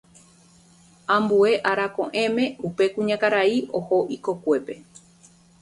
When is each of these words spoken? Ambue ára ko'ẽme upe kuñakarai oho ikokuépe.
Ambue 1.15 1.51
ára 1.69 1.87
ko'ẽme 1.95 2.45
upe 2.67 2.85
kuñakarai 2.93 3.57
oho 3.77 3.97
ikokuépe. 4.15 4.73